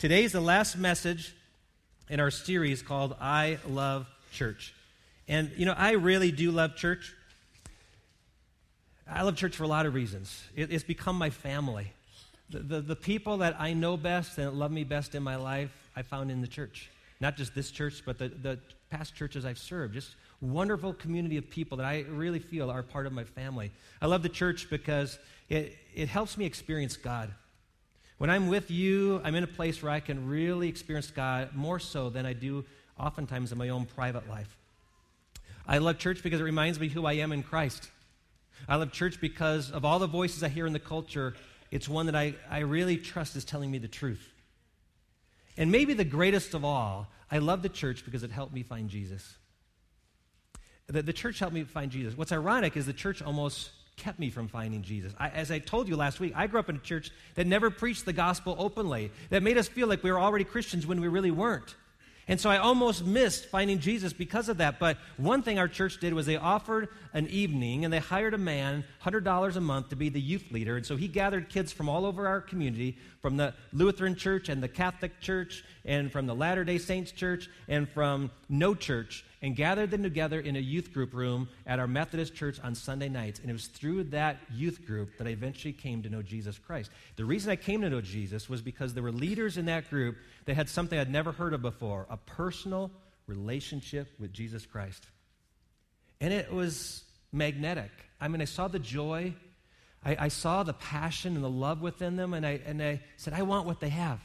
[0.00, 1.34] Today's the last message
[2.08, 4.72] in our series called I Love Church.
[5.28, 7.14] And, you know, I really do love church.
[9.06, 10.42] I love church for a lot of reasons.
[10.56, 11.92] It, it's become my family.
[12.48, 15.70] The, the, the, people that I know best and love me best in my life,
[15.94, 16.88] I found in the church.
[17.20, 18.58] Not just this church, but the, the
[18.88, 19.92] past churches I've served.
[19.92, 23.70] Just wonderful community of people that I really feel are part of my family.
[24.00, 25.18] I love the church because
[25.50, 27.34] it, it helps me experience God.
[28.20, 31.78] When I'm with you, I'm in a place where I can really experience God more
[31.78, 32.66] so than I do
[32.98, 34.58] oftentimes in my own private life.
[35.66, 37.88] I love church because it reminds me who I am in Christ.
[38.68, 41.32] I love church because of all the voices I hear in the culture,
[41.70, 44.28] it's one that I, I really trust is telling me the truth.
[45.56, 48.90] And maybe the greatest of all, I love the church because it helped me find
[48.90, 49.34] Jesus.
[50.88, 52.18] The, the church helped me find Jesus.
[52.18, 55.12] What's ironic is the church almost kept me from finding Jesus.
[55.18, 57.70] I, as I told you last week, I grew up in a church that never
[57.70, 61.08] preached the gospel openly, that made us feel like we were already Christians when we
[61.08, 61.76] really weren't.
[62.26, 64.78] And so I almost missed finding Jesus because of that.
[64.78, 68.38] But one thing our church did was they offered an evening and they hired a
[68.38, 70.76] man, $100 a month, to be the youth leader.
[70.76, 74.62] And so he gathered kids from all over our community, from the Lutheran church and
[74.62, 79.56] the Catholic church, and from the Latter day Saints church, and from no church and
[79.56, 83.40] gathered them together in a youth group room at our Methodist church on Sunday nights.
[83.40, 86.90] And it was through that youth group that I eventually came to know Jesus Christ.
[87.16, 90.16] The reason I came to know Jesus was because there were leaders in that group
[90.44, 92.90] that had something I'd never heard of before a personal
[93.26, 95.06] relationship with Jesus Christ.
[96.20, 97.90] And it was magnetic.
[98.20, 99.34] I mean, I saw the joy,
[100.04, 103.32] I, I saw the passion and the love within them, and I, and I said,
[103.32, 104.20] I want what they have.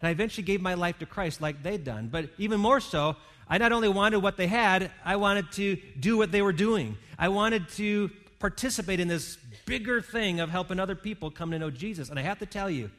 [0.00, 2.08] And I eventually gave my life to Christ like they'd done.
[2.08, 3.16] But even more so,
[3.48, 6.96] I not only wanted what they had, I wanted to do what they were doing.
[7.18, 11.70] I wanted to participate in this bigger thing of helping other people come to know
[11.70, 12.10] Jesus.
[12.10, 12.90] And I have to tell you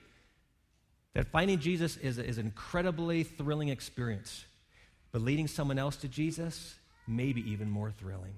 [1.13, 4.45] that finding Jesus is, is an incredibly thrilling experience.
[5.11, 6.75] But leading someone else to Jesus,
[7.07, 8.35] maybe even more thrilling.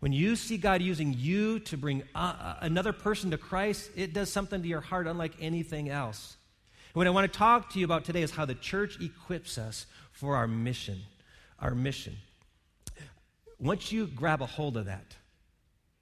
[0.00, 4.30] When you see God using you to bring uh, another person to Christ, it does
[4.30, 6.36] something to your heart unlike anything else.
[6.96, 9.84] What I want to talk to you about today is how the church equips us
[10.12, 11.02] for our mission
[11.60, 12.16] our mission.
[13.58, 15.14] Once you grab a hold of that,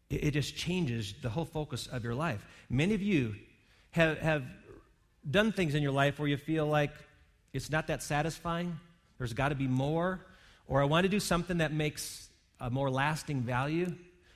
[0.08, 2.46] it, it just changes the whole focus of your life.
[2.70, 3.34] Many of you
[3.90, 4.44] have, have
[5.28, 6.92] done things in your life where you feel like
[7.52, 8.78] it's not that satisfying,
[9.18, 10.20] there's got to be more,
[10.68, 12.28] or I want to do something that makes
[12.60, 13.92] a more lasting value.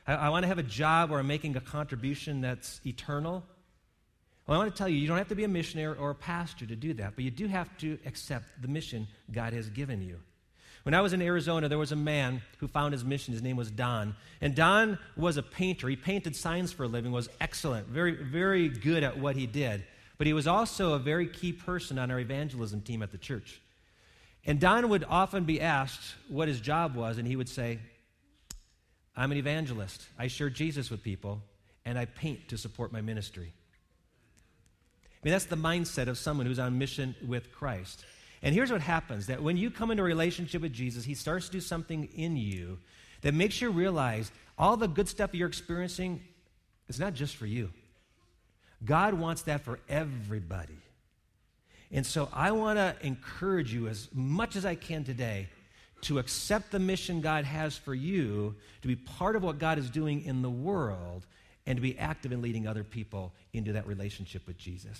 [0.09, 3.45] I, I want to have a job where I'm making a contribution that's eternal.
[4.49, 6.15] Well, I want to tell you, you don't have to be a missionary or a
[6.15, 10.01] pastor to do that, but you do have to accept the mission God has given
[10.01, 10.19] you.
[10.85, 13.35] When I was in Arizona, there was a man who found his mission.
[13.35, 14.17] His name was Don.
[14.41, 15.87] And Don was a painter.
[15.87, 19.85] He painted signs for a living, was excellent, very, very good at what he did.
[20.17, 23.61] But he was also a very key person on our evangelism team at the church.
[24.47, 27.81] And Don would often be asked what his job was, and he would say,
[29.15, 30.07] I'm an evangelist.
[30.19, 31.43] I share Jesus with people,
[31.85, 33.53] and I paint to support my ministry.
[35.21, 38.05] I mean, that's the mindset of someone who's on mission with Christ.
[38.43, 41.47] And here's what happens that when you come into a relationship with Jesus, he starts
[41.47, 42.79] to do something in you
[43.23, 46.21] that makes you realize all the good stuff you're experiencing
[46.89, 47.71] is not just for you.
[48.85, 50.79] God wants that for everybody.
[51.91, 55.49] And so I want to encourage you as much as I can today
[56.03, 59.91] to accept the mission God has for you, to be part of what God is
[59.91, 61.27] doing in the world,
[61.69, 64.99] and to be active in leading other people into that relationship with Jesus.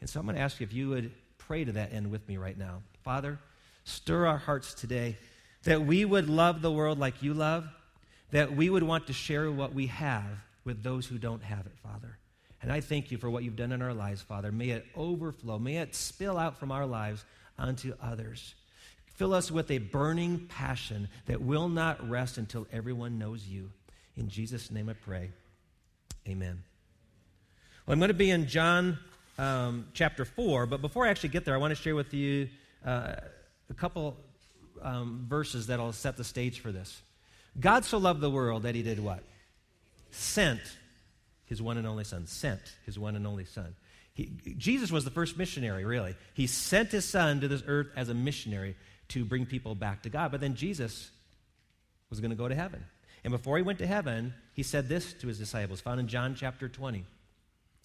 [0.00, 2.26] And so I'm going to ask you if you would pray to that end with
[2.26, 2.82] me right now.
[3.04, 3.38] Father,
[3.84, 5.16] stir our hearts today
[5.62, 7.64] that we would love the world like you love,
[8.32, 10.26] that we would want to share what we have
[10.64, 12.18] with those who don't have it, Father.
[12.60, 14.50] And I thank you for what you've done in our lives, Father.
[14.50, 17.24] May it overflow, may it spill out from our lives
[17.56, 18.56] onto others.
[19.14, 23.70] Fill us with a burning passion that will not rest until everyone knows you.
[24.16, 25.30] In Jesus' name I pray.
[26.28, 26.62] Amen.
[27.86, 28.98] Well, I'm going to be in John
[29.38, 30.66] um, chapter 4.
[30.66, 32.48] But before I actually get there, I want to share with you
[32.84, 33.14] uh,
[33.68, 34.16] a couple
[34.82, 37.02] um, verses that'll set the stage for this.
[37.58, 39.22] God so loved the world that he did what?
[40.10, 40.60] Sent
[41.46, 42.26] his one and only son.
[42.26, 43.74] Sent his one and only son.
[44.14, 46.14] He, Jesus was the first missionary, really.
[46.34, 48.76] He sent his son to this earth as a missionary
[49.08, 50.30] to bring people back to God.
[50.30, 51.10] But then Jesus
[52.08, 52.84] was going to go to heaven.
[53.24, 56.34] And before he went to heaven, he said this to his disciples, found in John
[56.34, 57.04] chapter 20.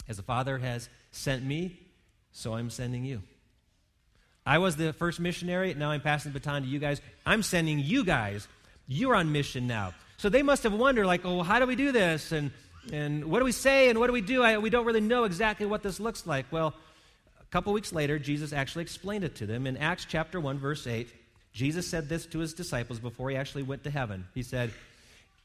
[0.08, 1.78] As the Father has sent me,
[2.32, 3.22] so I'm sending you.
[4.46, 5.74] I was the first missionary.
[5.74, 7.00] Now I'm passing the baton to you guys.
[7.24, 8.46] I'm sending you guys.
[8.86, 9.94] You're on mission now.
[10.18, 12.30] So they must have wondered, like, oh, how do we do this?
[12.30, 12.52] And,
[12.92, 13.90] and what do we say?
[13.90, 14.42] And what do we do?
[14.42, 16.46] I, we don't really know exactly what this looks like.
[16.52, 16.74] Well,
[17.40, 19.66] a couple weeks later, Jesus actually explained it to them.
[19.66, 21.08] In Acts chapter 1, verse 8,
[21.52, 24.26] Jesus said this to his disciples before he actually went to heaven.
[24.34, 24.70] He said,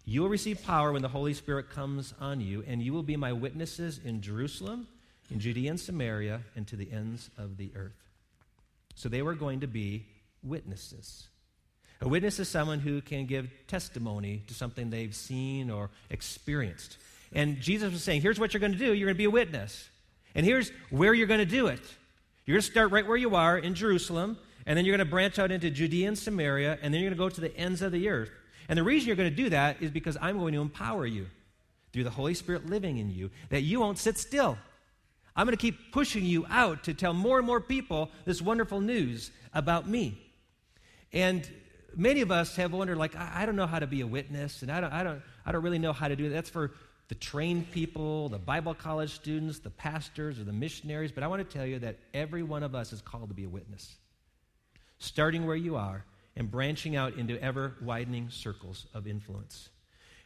[0.06, 3.16] You will receive power when the Holy Spirit comes on you, and you will be
[3.16, 4.88] my witnesses in Jerusalem,
[5.30, 7.92] in Judea and Samaria, and to the ends of the earth.
[8.96, 10.06] So they were going to be
[10.44, 11.28] witnesses.
[12.02, 16.98] A witness is someone who can give testimony to something they've seen or experienced.
[17.32, 19.30] And Jesus was saying, here's what you're going to do you're going to be a
[19.30, 19.90] witness.
[20.34, 21.80] And here's where you're going to do it.
[22.46, 25.12] You're going to start right where you are in Jerusalem, and then you're going to
[25.12, 27.82] branch out into Judea and Samaria, and then you're going to go to the ends
[27.82, 28.32] of the earth.
[28.72, 31.28] And the reason you're going to do that is because I'm going to empower you
[31.92, 34.58] through the Holy Spirit living in you, that you won't sit still.
[35.36, 38.80] I'm going to keep pushing you out to tell more and more people this wonderful
[38.80, 40.18] news about me.
[41.12, 41.46] And
[41.98, 44.62] many of us have wondered, like, I, I don't know how to be a witness,
[44.62, 46.36] and I don't, I, don't, I don't really know how to do that.
[46.36, 46.72] That's for
[47.10, 51.12] the trained people, the Bible college students, the pastors, or the missionaries.
[51.12, 53.44] But I want to tell you that every one of us is called to be
[53.44, 53.98] a witness,
[54.98, 59.70] starting where you are and branching out into ever widening circles of influence.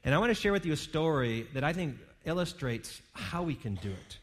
[0.04, 3.56] And I want to share with you a story that I think illustrates how we
[3.56, 4.18] can do it.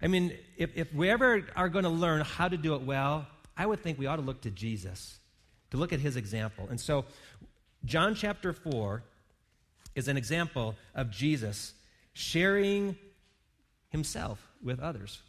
[0.00, 3.26] I mean, if, if we ever are going to learn how to do it well,
[3.56, 5.18] I would think we ought to look to Jesus,
[5.70, 6.66] to look at his example.
[6.70, 7.04] And so,
[7.84, 9.02] John chapter 4
[9.94, 11.74] is an example of Jesus
[12.14, 12.96] sharing
[13.90, 15.20] himself with others.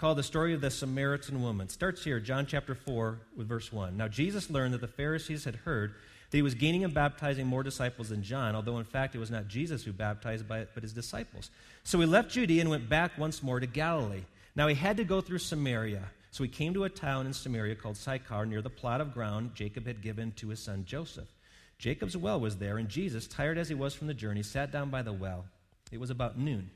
[0.00, 1.66] Called the story of the Samaritan woman.
[1.66, 3.98] It starts here, John chapter 4, with verse 1.
[3.98, 5.94] Now, Jesus learned that the Pharisees had heard
[6.30, 9.30] that he was gaining and baptizing more disciples than John, although in fact it was
[9.30, 11.50] not Jesus who baptized, but his disciples.
[11.84, 14.22] So he left Judea and went back once more to Galilee.
[14.56, 16.04] Now he had to go through Samaria.
[16.30, 19.50] So he came to a town in Samaria called Sychar, near the plot of ground
[19.54, 21.28] Jacob had given to his son Joseph.
[21.76, 24.88] Jacob's well was there, and Jesus, tired as he was from the journey, sat down
[24.88, 25.44] by the well.
[25.92, 26.70] It was about noon,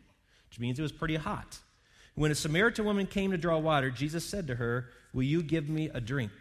[0.51, 1.57] which means it was pretty hot.
[2.15, 5.69] When a Samaritan woman came to draw water, Jesus said to her, Will you give
[5.69, 6.33] me a drink?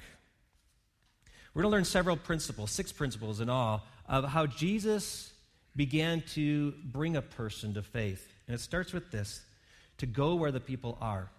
[1.54, 5.32] We're going to learn several principles, six principles in all, of how Jesus
[5.76, 8.32] began to bring a person to faith.
[8.48, 9.42] And it starts with this
[9.98, 11.30] to go where the people are.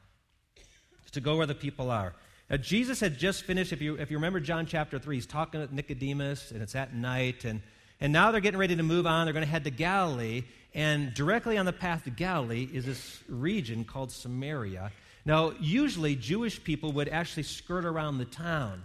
[1.13, 2.15] To go where the people are.
[2.51, 5.67] Now, Jesus had just finished, if you, if you remember John chapter 3, he's talking
[5.67, 7.63] to Nicodemus, and it's at night, and,
[8.05, 9.25] and now they're getting ready to move on.
[9.25, 10.43] They're going to head to Galilee,
[10.75, 14.93] and directly on the path to Galilee is this region called Samaria.
[15.25, 18.85] Now, usually Jewish people would actually skirt around the town.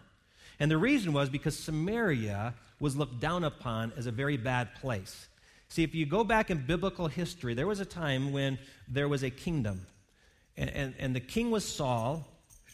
[0.57, 5.27] And the reason was because Samaria was looked down upon as a very bad place.
[5.67, 8.57] See, if you go back in biblical history, there was a time when
[8.87, 9.85] there was a kingdom.
[10.55, 12.25] And, and, and, the king was Saul,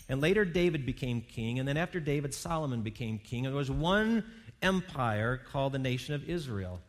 [0.10, 3.48] and later David became king, and then after David, Solomon became king.
[3.48, 4.24] And there was one
[4.62, 6.82] empire called the nation of Israel.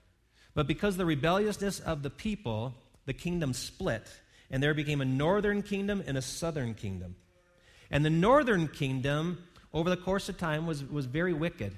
[0.54, 2.74] But because of the rebelliousness of the people,
[3.04, 4.08] the kingdom split,
[4.50, 7.16] and there became a northern kingdom and a southern kingdom.
[7.90, 9.38] And the northern kingdom
[9.72, 11.76] over the course of time was, was very wicked,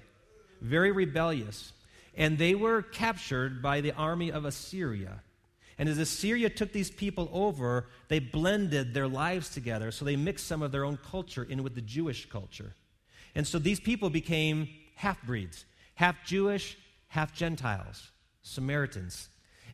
[0.60, 1.72] very rebellious.
[2.16, 5.22] And they were captured by the army of Assyria.
[5.78, 9.90] And as Assyria took these people over, they blended their lives together.
[9.90, 12.74] So they mixed some of their own culture in with the Jewish culture.
[13.34, 15.64] And so these people became half breeds,
[15.98, 16.78] half Jewish,
[17.08, 18.12] half Gentiles,
[18.42, 19.28] Samaritans.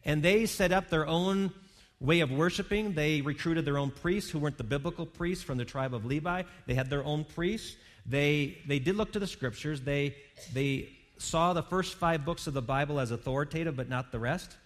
[0.06, 1.52] And they set up their own
[2.00, 2.94] way of worshiping.
[2.94, 6.44] They recruited their own priests who weren't the biblical priests from the tribe of Levi.
[6.66, 7.76] They had their own priests.
[8.06, 9.82] They, they did look to the scriptures.
[9.82, 10.16] They,
[10.54, 14.56] they saw the first five books of the Bible as authoritative, but not the rest.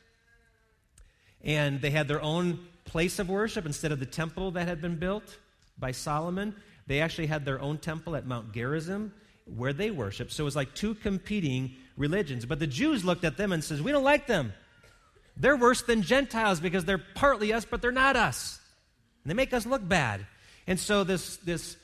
[1.42, 4.96] And they had their own place of worship instead of the temple that had been
[4.96, 5.38] built
[5.76, 6.54] by Solomon.
[6.86, 9.12] They actually had their own temple at Mount Gerizim
[9.56, 10.30] where they worship.
[10.30, 12.44] So it was like two competing religions.
[12.44, 14.52] But the Jews looked at them and says, "We don't like them.
[15.36, 18.60] They're worse than Gentiles because they're partly us, but they're not us.
[19.24, 20.26] And they make us look bad."
[20.66, 21.76] And so this this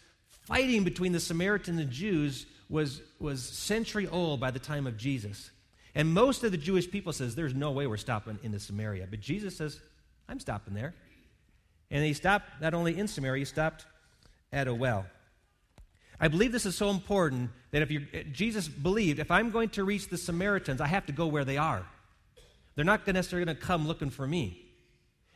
[0.44, 5.50] fighting between the Samaritans and Jews was, was century old by the time of Jesus.
[5.94, 9.06] And most of the Jewish people says, there's no way we're stopping in the Samaria.
[9.08, 9.80] But Jesus says,
[10.28, 10.94] I'm stopping there.
[11.90, 13.86] And he stopped not only in Samaria, he stopped
[14.52, 15.06] at a well.
[16.20, 20.08] I believe this is so important that if Jesus believed, if I'm going to reach
[20.08, 21.84] the Samaritans, I have to go where they are.
[22.76, 24.60] They're not necessarily going to come looking for me.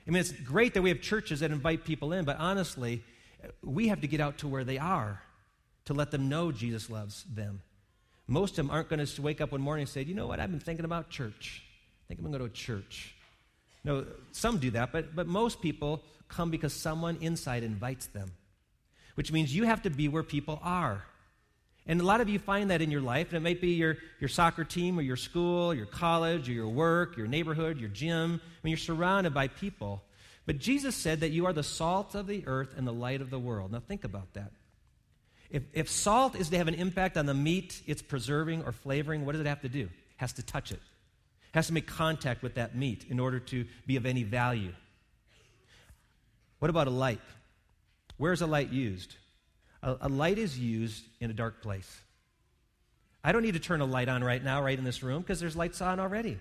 [0.07, 3.05] I mean, it's great that we have churches that invite people in, but honestly,
[3.63, 5.23] we have to get out to where they are
[5.85, 7.63] to let them know Jesus loves them.
[8.27, 10.41] Most of them aren't going to wake up one morning and say, you know what,
[10.41, 11.63] I've been thinking about church.
[12.05, 13.15] I think I'm going to go to church.
[13.85, 18.31] No, some do that, but, but most people come because someone inside invites them,
[19.19, 21.05] which means you have to be where people are.
[21.89, 23.97] And a lot of you find that in your life, and it might be your,
[24.21, 28.41] your soccer team or your school, your college, or your work, your neighborhood, your gym.
[28.41, 30.05] I mean, you're surrounded by people.
[30.47, 33.29] But Jesus said that you are the salt of the earth and the light of
[33.29, 33.73] the world.
[33.73, 34.53] Now think about that.
[35.51, 39.27] If, if salt is to have an impact on the meat it's preserving or flavoring,
[39.27, 39.81] what does it have to do?
[39.81, 40.77] It has to touch it.
[40.77, 44.75] It has to make contact with that meat in order to be of any value.
[46.61, 47.21] What about a light?
[48.19, 49.15] Where's a light used?
[49.83, 52.01] A, a light is used in a dark place.
[53.25, 55.41] I don't need to turn a light on right now, right in this room, because
[55.41, 56.39] there's lights on already.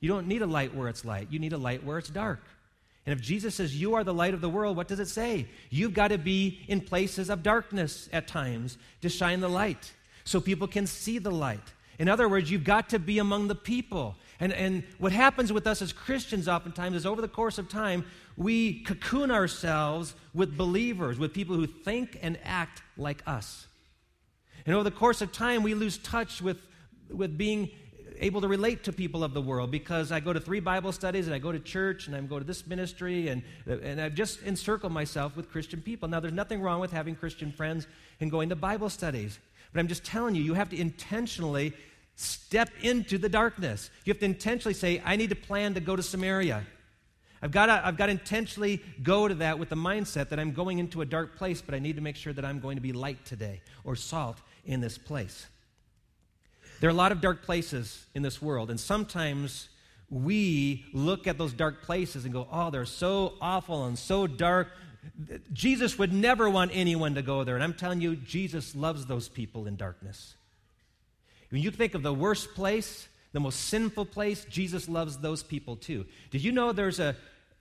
[0.00, 1.28] You don't need a light where it's light.
[1.30, 2.42] You need a light where it's dark.
[3.06, 5.46] And if Jesus says, You are the light of the world, what does it say?
[5.70, 9.92] You've got to be in places of darkness at times to shine the light
[10.24, 11.72] so people can see the light.
[11.98, 14.16] In other words, you've got to be among the people.
[14.38, 18.04] And, and what happens with us as Christians oftentimes is over the course of time,
[18.36, 23.66] we cocoon ourselves with believers, with people who think and act like us.
[24.66, 26.58] And over the course of time, we lose touch with,
[27.10, 27.70] with being
[28.18, 31.26] able to relate to people of the world because I go to three Bible studies
[31.26, 34.42] and I go to church and I go to this ministry and, and I've just
[34.42, 36.08] encircled myself with Christian people.
[36.08, 37.86] Now, there's nothing wrong with having Christian friends
[38.20, 39.38] and going to Bible studies.
[39.72, 41.74] But I'm just telling you, you have to intentionally
[42.16, 43.90] step into the darkness.
[44.04, 46.64] You have to intentionally say, I need to plan to go to Samaria.
[47.42, 50.52] I've got, to, I've got to intentionally go to that with the mindset that I'm
[50.52, 52.82] going into a dark place, but I need to make sure that I'm going to
[52.82, 55.46] be light today or salt in this place.
[56.80, 59.68] There are a lot of dark places in this world, and sometimes
[60.10, 64.68] we look at those dark places and go, oh, they're so awful and so dark.
[65.52, 67.54] Jesus would never want anyone to go there.
[67.54, 70.34] And I'm telling you, Jesus loves those people in darkness.
[71.50, 75.76] When you think of the worst place, the most sinful place, Jesus loves those people
[75.76, 76.06] too.
[76.30, 77.14] Did you know there's a,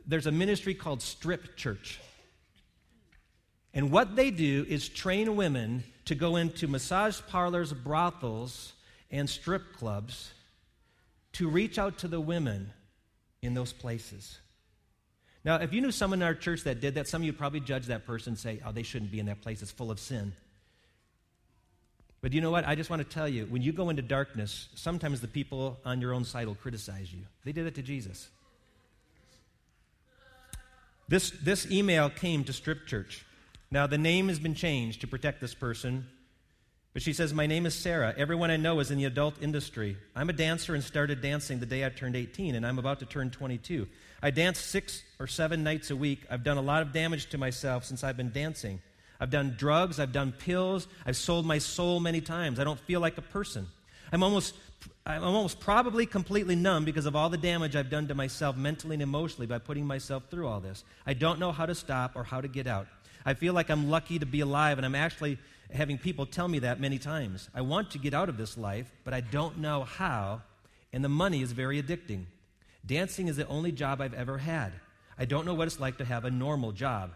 [0.08, 2.00] there's a ministry called Strip Church?
[3.74, 8.72] And what they do is train women to go into massage parlors, brothels,
[9.12, 10.32] and strip clubs
[11.34, 12.72] to reach out to the women
[13.42, 14.40] in those places.
[15.44, 17.60] Now, if you knew someone in our church that did that, some of you probably
[17.60, 19.62] judge that person and say, oh, they shouldn't be in that place.
[19.62, 20.32] It's full of sin.
[22.26, 22.68] But you know what?
[22.68, 26.02] I just want to tell you when you go into darkness, sometimes the people on
[26.02, 27.20] your own side will criticize you.
[27.44, 28.30] They did it to Jesus.
[31.08, 33.24] This, this email came to Strip Church.
[33.70, 36.08] Now, the name has been changed to protect this person
[36.96, 38.16] but she says, My name is Sarah.
[38.18, 39.98] Everyone I know is in the adult industry.
[40.16, 43.06] I'm a dancer and started dancing the day I turned 18, and I'm about to
[43.06, 43.86] turn 22.
[44.24, 46.22] I dance six or seven nights a week.
[46.32, 48.80] I've done a lot of damage to myself since I've been dancing.
[49.20, 52.60] I've done drugs, I've done pills, I've sold my soul many times.
[52.60, 53.68] I don't feel like a person.
[54.12, 54.56] I'm almost,
[55.06, 58.96] I'm almost probably completely numb because of all the damage I've done to myself mentally
[58.96, 60.84] and emotionally by putting myself through all this.
[61.06, 62.88] I don't know how to stop or how to get out.
[63.26, 65.40] I feel like I'm lucky to be alive, and I'm actually
[65.74, 67.50] having people tell me that many times.
[67.56, 70.42] I want to get out of this life, but I don't know how,
[70.94, 72.26] and the money is very addicting.
[72.86, 74.74] Dancing is the only job I've ever had.
[75.18, 77.12] I don't know what it's like to have a normal job.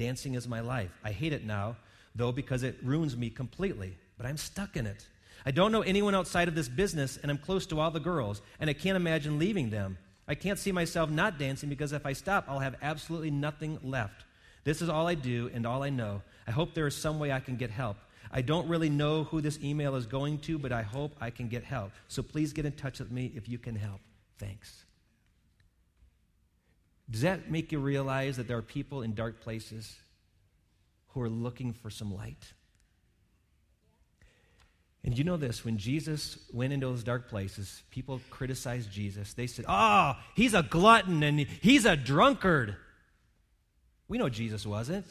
[0.00, 0.98] Dancing is my life.
[1.04, 1.76] I hate it now,
[2.14, 5.06] though, because it ruins me completely, but I'm stuck in it.
[5.44, 8.40] I don't know anyone outside of this business, and I'm close to all the girls,
[8.60, 9.98] and I can't imagine leaving them.
[10.26, 14.24] I can't see myself not dancing because if I stop, I'll have absolutely nothing left.
[14.64, 16.22] This is all I do and all I know.
[16.46, 17.98] I hope there is some way I can get help.
[18.32, 21.48] I don't really know who this email is going to, but I hope I can
[21.48, 21.90] get help.
[22.08, 24.00] So please get in touch with me if you can help.
[24.38, 24.86] Thanks.
[27.10, 29.96] Does that make you realize that there are people in dark places
[31.08, 32.52] who are looking for some light?
[35.02, 39.32] And you know this when Jesus went into those dark places, people criticized Jesus.
[39.32, 42.76] They said, Oh, he's a glutton and he's a drunkard.
[44.08, 45.06] We know Jesus wasn't.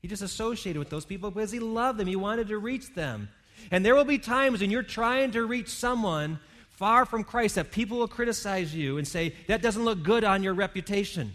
[0.00, 2.08] He just associated with those people because he loved them.
[2.08, 3.28] He wanted to reach them.
[3.70, 6.40] And there will be times when you're trying to reach someone
[6.80, 10.42] far from Christ that people will criticize you and say, that doesn't look good on
[10.42, 11.34] your reputation.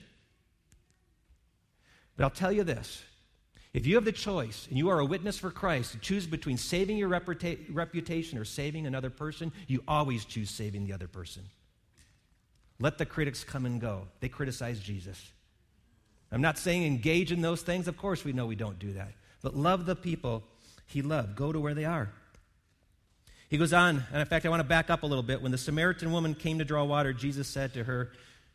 [2.18, 3.04] But I'll tell you this
[3.72, 6.58] if you have the choice and you are a witness for Christ to choose between
[6.58, 11.44] saving your reputa- reputation or saving another person, you always choose saving the other person.
[12.80, 14.08] Let the critics come and go.
[14.22, 15.32] They criticize Jesus.
[16.32, 17.88] I'm not saying engage in those things.
[17.88, 19.12] Of course, we know we don't do that.
[19.44, 20.44] But love the people
[20.88, 21.36] he loved.
[21.36, 22.12] Go to where they are.
[23.50, 25.42] He goes on, and in fact, I want to back up a little bit.
[25.42, 28.12] When the Samaritan woman came to draw water, Jesus said to her,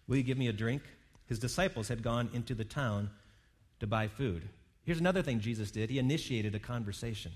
[0.09, 0.83] Will you give me a drink?
[1.27, 3.11] His disciples had gone into the town
[3.79, 4.43] to buy food.
[4.85, 7.33] Here's another thing Jesus did He initiated a conversation.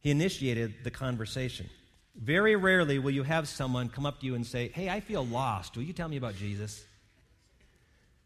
[0.00, 1.68] He initiated the conversation.
[2.16, 5.24] Very rarely will you have someone come up to you and say, Hey, I feel
[5.24, 5.76] lost.
[5.76, 6.84] Will you tell me about Jesus?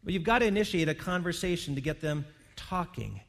[0.03, 2.25] But you've got to initiate a conversation to get them
[2.55, 3.21] talking.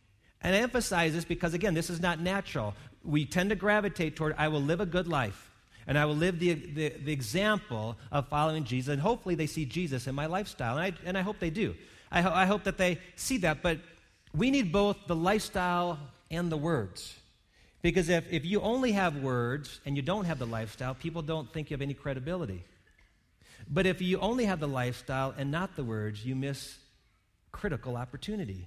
[0.43, 2.75] And I emphasize this because, again, this is not natural.
[3.07, 5.51] We tend to gravitate toward, I will live a good life.
[5.87, 8.93] And I will live the, the, the example of following Jesus.
[8.93, 10.79] And hopefully they see Jesus in my lifestyle.
[10.79, 11.77] And I, and I hope they do.
[12.11, 13.63] I, ho- I hope that they see that.
[13.63, 13.79] But
[14.35, 15.99] we need both the lifestyle
[16.31, 17.15] and the words.
[17.83, 21.53] Because if, if you only have words and you don't have the lifestyle, people don't
[21.53, 22.65] think you have any credibility.
[23.71, 26.77] But if you only have the lifestyle and not the words, you miss
[27.53, 28.67] critical opportunity.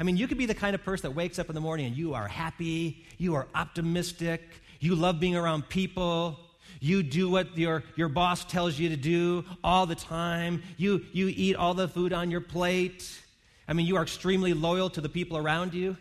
[0.00, 1.84] I mean, you could be the kind of person that wakes up in the morning
[1.84, 4.40] and you are happy, you are optimistic,
[4.80, 6.40] you love being around people,
[6.80, 11.28] you do what your, your boss tells you to do all the time, you, you
[11.28, 13.10] eat all the food on your plate.
[13.68, 15.98] I mean, you are extremely loyal to the people around you.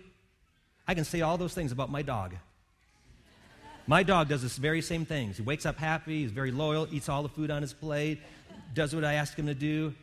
[0.88, 2.36] I can say all those things about my dog.
[3.86, 5.36] My dog does this very same things.
[5.36, 8.22] He wakes up happy, he's very loyal, eats all the food on his plate,
[8.74, 9.94] does what I ask him to do,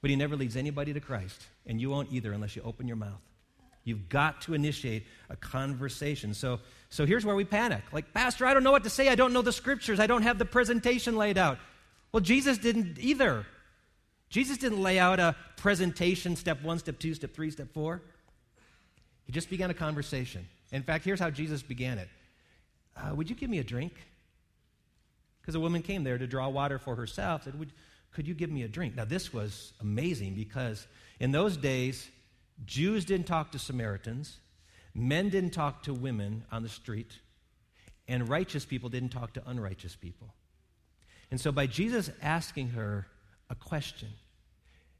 [0.00, 1.46] but he never leads anybody to Christ.
[1.66, 3.20] And you won't either unless you open your mouth.
[3.84, 6.34] You've got to initiate a conversation.
[6.34, 6.58] So,
[6.90, 7.82] so here's where we panic.
[7.92, 9.08] Like, Pastor, I don't know what to say.
[9.08, 10.00] I don't know the scriptures.
[10.00, 11.58] I don't have the presentation laid out.
[12.10, 13.46] Well, Jesus didn't either.
[14.28, 18.02] Jesus didn't lay out a presentation, step one, step two, step three, step four.
[19.24, 20.48] He just began a conversation.
[20.72, 22.08] In fact, here's how Jesus began it
[22.96, 23.92] uh, Would you give me a drink?
[25.40, 27.54] Because a woman came there to draw water for herself, said,
[28.12, 28.96] Could you give me a drink?
[28.96, 32.08] Now, this was amazing because in those days,
[32.64, 34.38] Jews didn't talk to Samaritans,
[34.94, 37.18] men didn't talk to women on the street,
[38.08, 40.34] and righteous people didn't talk to unrighteous people.
[41.30, 43.06] And so, by Jesus asking her
[43.50, 44.08] a question,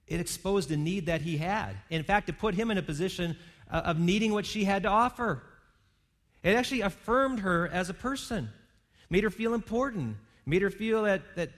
[0.07, 1.77] it exposed a need that he had.
[1.91, 3.37] In fact, it put him in a position
[3.71, 5.43] uh, of needing what she had to offer.
[6.43, 8.51] It actually affirmed her as a person,
[9.11, 11.51] made her feel important, made her feel that, that,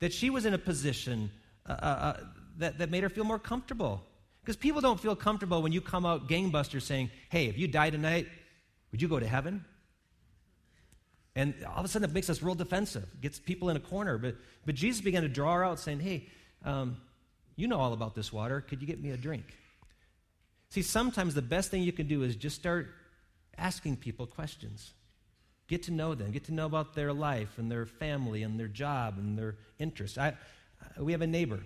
[0.00, 1.30] that she was in a position
[1.66, 2.16] uh, uh, uh
[2.58, 4.02] that, that made her feel more comfortable.
[4.40, 7.90] Because people don't feel comfortable when you come out gangbusters saying, hey, if you die
[7.90, 8.28] tonight,
[8.92, 9.64] would you go to heaven?
[11.34, 14.18] And all of a sudden it makes us real defensive, gets people in a corner.
[14.18, 16.28] But, but Jesus began to draw her out, saying, hey,
[16.64, 16.96] um,
[17.56, 18.60] you know all about this water.
[18.60, 19.44] Could you get me a drink?
[20.70, 22.88] See, sometimes the best thing you can do is just start
[23.58, 24.92] asking people questions.
[25.68, 28.68] Get to know them, get to know about their life and their family and their
[28.68, 30.16] job and their interests.
[30.16, 30.34] I,
[30.98, 31.60] we have a neighbor,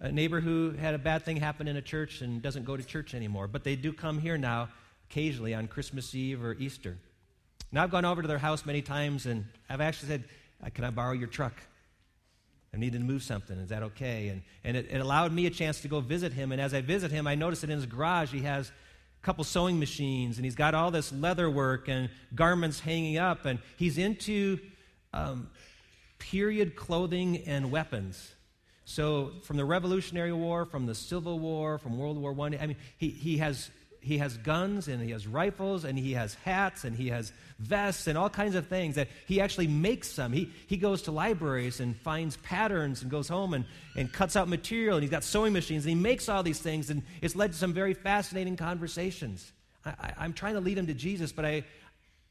[0.00, 2.82] a neighbor who had a bad thing happen in a church and doesn't go to
[2.82, 4.68] church anymore, but they do come here now
[5.10, 6.98] occasionally on Christmas Eve or Easter.
[7.72, 10.24] Now, I've gone over to their house many times and I've actually said,
[10.64, 11.54] uh, Can I borrow your truck?
[12.74, 13.56] I needed to move something.
[13.58, 14.28] Is that okay?
[14.28, 16.52] And, and it, it, allowed me a chance to go visit him.
[16.52, 19.44] And as I visit him, I notice that in his garage he has a couple
[19.44, 23.46] sewing machines and he's got all this leather work and garments hanging up.
[23.46, 24.58] And he's into
[25.14, 25.48] um,
[26.18, 28.34] period clothing and weapons.
[28.88, 32.76] So, from the Revolutionary War, from the Civil War, from World War I, I, mean,
[32.96, 33.68] he, he has
[34.00, 38.06] he has guns and he has rifles and he has hats and he has vests
[38.06, 40.32] and all kinds of things that he actually makes some.
[40.32, 43.64] He, he goes to libraries and finds patterns and goes home and,
[43.96, 46.88] and cuts out material and he's got sewing machines and he makes all these things
[46.88, 49.50] and it's led to some very fascinating conversations.
[49.84, 51.64] I, I, am trying to lead him to Jesus, but I,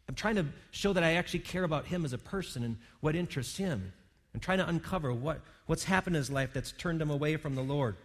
[0.08, 3.18] I'm trying to show that I actually care about him as a person and what
[3.18, 3.91] interests him.
[4.36, 7.56] I'm trying to uncover what, what's happened in his life that's turned him away from
[7.56, 7.95] the Lord.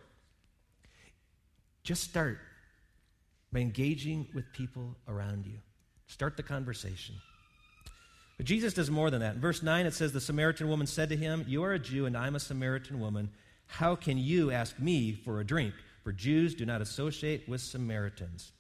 [1.83, 2.39] Just start
[3.53, 5.59] by engaging with people around you.
[6.07, 7.17] Start the conversation.
[8.37, 9.35] But Jesus does more than that.
[9.35, 12.07] In verse 9, it says, The Samaritan woman said to him, You are a Jew,
[12.07, 13.31] and I'm a Samaritan woman.
[13.67, 15.75] How can you ask me for a drink?
[16.05, 18.53] For Jews do not associate with Samaritans.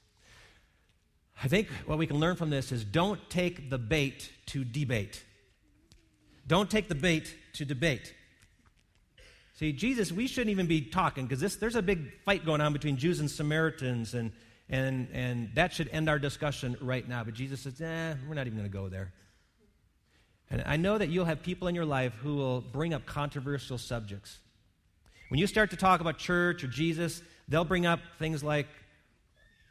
[1.40, 5.22] I think what we can learn from this is don't take the bait to debate.
[6.50, 8.12] Don't take the bait to debate.
[9.54, 12.96] See, Jesus, we shouldn't even be talking because there's a big fight going on between
[12.96, 14.32] Jews and Samaritans, and
[14.68, 17.22] and, and that should end our discussion right now.
[17.22, 19.12] But Jesus says, eh, we're not even going to go there.
[20.50, 23.78] And I know that you'll have people in your life who will bring up controversial
[23.78, 24.40] subjects.
[25.28, 28.66] When you start to talk about church or Jesus, they'll bring up things like,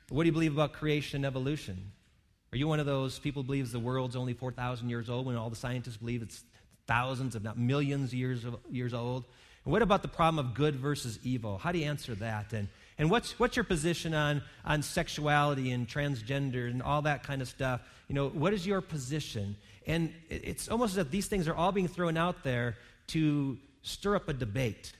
[0.07, 1.91] what do you believe about creation and evolution?
[2.53, 5.35] Are you one of those people who believes the world's only 4,000 years old when
[5.35, 6.43] all the scientists believe it's
[6.89, 9.23] thousands, if not millions years, of, years old?
[9.63, 11.57] And what about the problem of good versus evil?
[11.57, 12.51] How do you answer that?
[12.51, 12.67] And
[12.99, 17.47] and what's, what's your position on, on sexuality and transgender and all that kind of
[17.47, 17.79] stuff?
[18.09, 19.55] You know, what is your position?
[19.87, 22.75] And it's almost as if these things are all being thrown out there
[23.07, 24.91] to stir up a debate.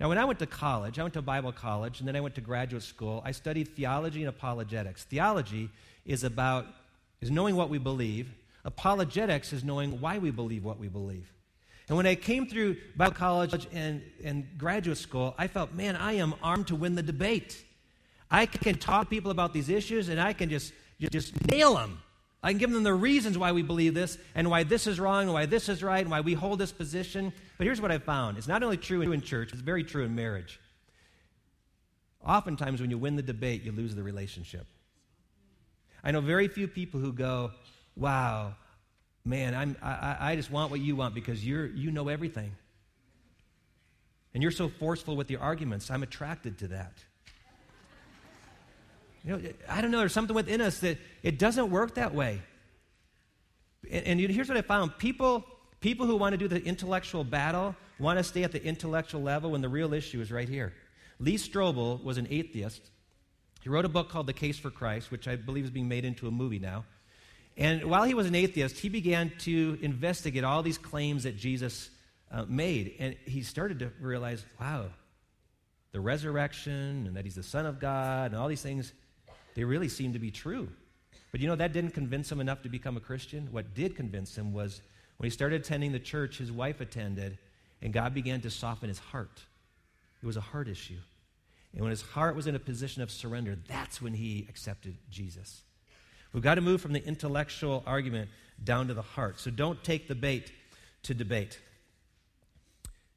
[0.00, 2.34] Now, when I went to college, I went to Bible college, and then I went
[2.36, 5.04] to graduate school, I studied theology and apologetics.
[5.04, 5.68] Theology
[6.06, 6.66] is about
[7.20, 8.28] is knowing what we believe.
[8.64, 11.30] Apologetics is knowing why we believe what we believe.
[11.88, 16.14] And when I came through Bible college and, and graduate school, I felt, man, I
[16.14, 17.62] am armed to win the debate.
[18.30, 22.00] I can talk to people about these issues and I can just, just nail them.
[22.42, 25.24] I can give them the reasons why we believe this and why this is wrong
[25.24, 27.32] and why this is right and why we hold this position.
[27.58, 30.14] But here's what I found it's not only true in church, it's very true in
[30.14, 30.60] marriage.
[32.26, 34.66] Oftentimes, when you win the debate, you lose the relationship.
[36.02, 37.50] I know very few people who go,
[37.96, 38.54] Wow,
[39.24, 42.52] man, I'm, I, I just want what you want because you're, you know everything.
[44.32, 45.90] And you're so forceful with your arguments.
[45.90, 46.92] I'm attracted to that.
[49.24, 52.42] You know, I don't know, there's something within us that it doesn't work that way.
[53.90, 55.44] And, and here's what I found people,
[55.80, 59.52] people who want to do the intellectual battle want to stay at the intellectual level
[59.52, 60.74] when the real issue is right here.
[61.20, 62.90] Lee Strobel was an atheist.
[63.62, 66.04] He wrote a book called The Case for Christ, which I believe is being made
[66.04, 66.84] into a movie now.
[67.56, 71.90] And while he was an atheist, he began to investigate all these claims that Jesus
[72.30, 72.96] uh, made.
[72.98, 74.86] And he started to realize wow,
[75.92, 78.92] the resurrection and that he's the Son of God and all these things,
[79.54, 80.68] they really seem to be true.
[81.30, 83.48] But you know, that didn't convince him enough to become a Christian.
[83.50, 84.80] What did convince him was
[85.16, 87.38] when he started attending the church his wife attended,
[87.80, 89.42] and God began to soften his heart.
[90.22, 90.98] It was a heart issue.
[91.72, 95.62] And when his heart was in a position of surrender, that's when he accepted Jesus.
[96.34, 98.28] We've got to move from the intellectual argument
[98.62, 99.38] down to the heart.
[99.40, 100.52] So don't take the bait
[101.04, 101.60] to debate.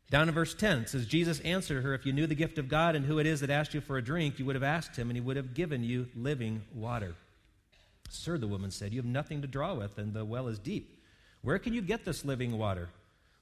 [0.10, 2.70] Down in verse 10, it says, Jesus answered her, If you knew the gift of
[2.70, 4.96] God and who it is that asked you for a drink, you would have asked
[4.96, 7.16] him, and he would have given you living water.
[8.10, 11.04] Sir, the woman said, You have nothing to draw with, and the well is deep.
[11.42, 12.88] Where can you get this living water?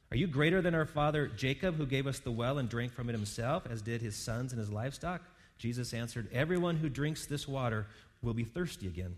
[0.10, 3.10] Are you greater than our father Jacob, who gave us the well and drank from
[3.10, 5.22] it himself, as did his sons and his livestock?
[5.58, 7.86] Jesus answered, Everyone who drinks this water
[8.22, 9.16] will be thirsty again.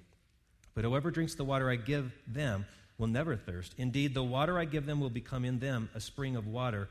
[0.77, 2.67] But whoever drinks the water I give them
[2.99, 3.73] will never thirst.
[3.79, 6.87] Indeed, the water I give them will become in them a spring of water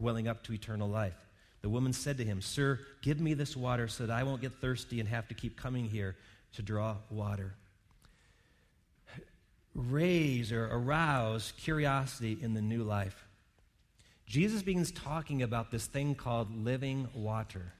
[0.00, 1.14] welling up to eternal life.
[1.62, 4.60] The woman said to him, Sir, give me this water so that I won't get
[4.60, 6.16] thirsty and have to keep coming here
[6.54, 7.54] to draw water.
[9.72, 13.24] Raise or arouse curiosity in the new life.
[14.26, 17.72] Jesus begins talking about this thing called living water.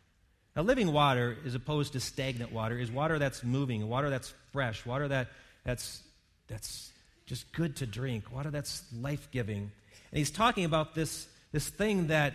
[0.55, 4.87] Now, living water, as opposed to stagnant water, is water that's moving, water that's fresh,
[4.87, 5.29] water that,
[5.69, 6.03] that's,
[6.47, 6.93] that's
[7.27, 9.71] just good to drink, water that's life giving.
[10.11, 12.35] And he's talking about this this thing that,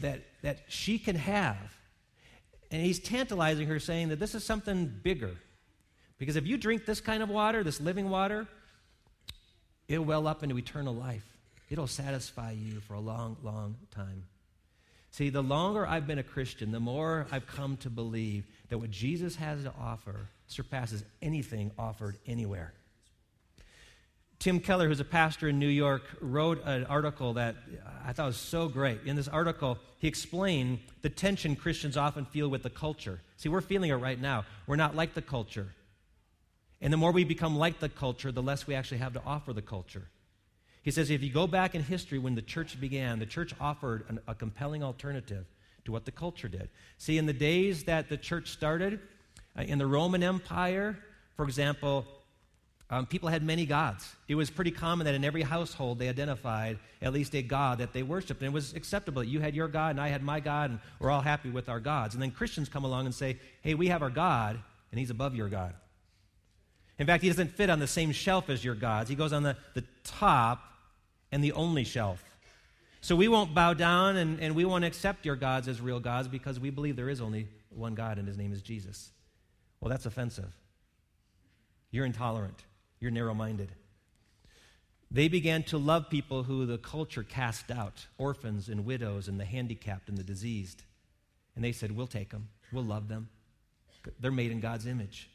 [0.00, 1.56] that, that she can have.
[2.70, 5.32] And he's tantalizing her, saying that this is something bigger.
[6.18, 8.46] Because if you drink this kind of water, this living water,
[9.88, 11.24] it'll well up into eternal life.
[11.70, 14.24] It'll satisfy you for a long, long time.
[15.10, 18.90] See, the longer I've been a Christian, the more I've come to believe that what
[18.90, 22.74] Jesus has to offer surpasses anything offered anywhere.
[24.38, 27.56] Tim Keller, who's a pastor in New York, wrote an article that
[28.04, 29.00] I thought was so great.
[29.06, 33.20] In this article, he explained the tension Christians often feel with the culture.
[33.36, 34.44] See, we're feeling it right now.
[34.66, 35.68] We're not like the culture.
[36.80, 39.54] And the more we become like the culture, the less we actually have to offer
[39.54, 40.08] the culture.
[40.82, 44.04] He says if you go back in history when the church began, the church offered
[44.08, 45.46] an, a compelling alternative
[45.86, 46.68] to what the culture did.
[46.98, 49.00] See, in the days that the church started,
[49.58, 50.98] uh, in the Roman Empire,
[51.36, 52.06] for example,
[52.90, 54.14] um, people had many gods.
[54.28, 57.92] It was pretty common that in every household they identified at least a god that
[57.92, 58.40] they worshiped.
[58.40, 59.22] And it was acceptable.
[59.22, 61.68] That you had your God and I had my God, and we're all happy with
[61.68, 62.14] our gods.
[62.14, 64.58] And then Christians come along and say, hey, we have our God,
[64.90, 65.74] and he's above your God.
[66.98, 69.42] In fact, he doesn't fit on the same shelf as your gods, he goes on
[69.42, 70.62] the, the top
[71.32, 72.22] and the only shelf.
[73.00, 76.28] So we won't bow down and, and we won't accept your gods as real gods
[76.28, 79.10] because we believe there is only one God, and his name is Jesus.
[79.84, 80.50] Well, that's offensive.
[81.90, 82.64] You're intolerant.
[83.00, 83.70] You're narrow minded.
[85.10, 89.44] They began to love people who the culture cast out orphans and widows and the
[89.44, 90.82] handicapped and the diseased.
[91.54, 93.28] And they said, We'll take them, we'll love them.
[94.18, 95.28] They're made in God's image.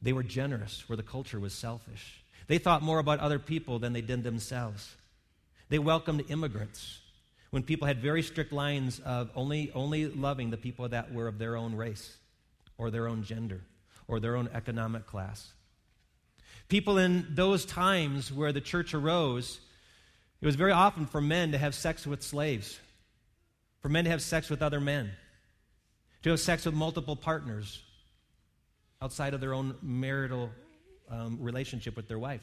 [0.00, 2.24] They were generous where the culture was selfish.
[2.46, 4.96] They thought more about other people than they did themselves.
[5.68, 7.00] They welcomed immigrants
[7.50, 11.38] when people had very strict lines of only, only loving the people that were of
[11.38, 12.16] their own race
[12.78, 13.62] or their own gender
[14.08, 15.52] or their own economic class.
[16.68, 19.60] People in those times where the church arose,
[20.40, 22.78] it was very often for men to have sex with slaves,
[23.80, 25.10] for men to have sex with other men,
[26.22, 27.82] to have sex with multiple partners
[29.00, 30.50] outside of their own marital
[31.08, 32.40] um, relationship with their wife.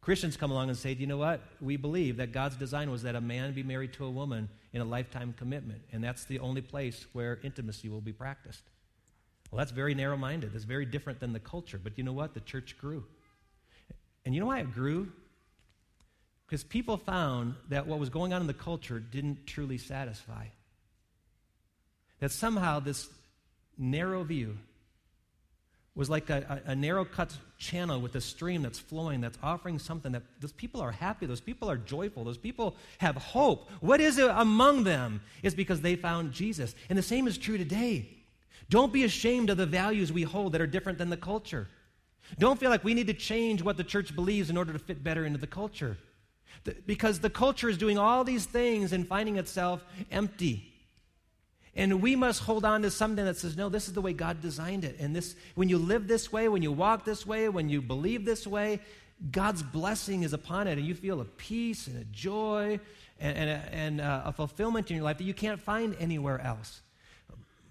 [0.00, 1.40] Christians come along and say, you know what?
[1.60, 4.80] We believe that God's design was that a man be married to a woman in
[4.80, 8.62] a lifetime commitment, and that's the only place where intimacy will be practiced.
[9.56, 10.52] Well, that's very narrow minded.
[10.52, 11.80] That's very different than the culture.
[11.82, 12.34] But you know what?
[12.34, 13.06] The church grew.
[14.26, 15.10] And you know why it grew?
[16.46, 20.48] Because people found that what was going on in the culture didn't truly satisfy.
[22.20, 23.08] That somehow this
[23.78, 24.58] narrow view
[25.94, 29.78] was like a, a, a, narrow cut channel with a stream that's flowing, that's offering
[29.78, 33.70] something that those people are happy, those people are joyful, those people have hope.
[33.80, 35.22] What is it among them?
[35.42, 36.74] It's because they found Jesus.
[36.90, 38.15] And the same is true today.
[38.68, 41.68] Don't be ashamed of the values we hold that are different than the culture.
[42.38, 45.04] Don't feel like we need to change what the church believes in order to fit
[45.04, 45.96] better into the culture.
[46.86, 50.72] Because the culture is doing all these things and finding itself empty.
[51.76, 54.40] And we must hold on to something that says, no, this is the way God
[54.40, 54.96] designed it.
[54.98, 58.24] And this, when you live this way, when you walk this way, when you believe
[58.24, 58.80] this way,
[59.30, 60.78] God's blessing is upon it.
[60.78, 62.80] And you feel a peace and a joy
[63.20, 66.80] and, and, a, and a fulfillment in your life that you can't find anywhere else.